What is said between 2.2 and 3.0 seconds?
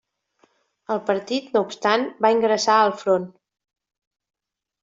va ingressar al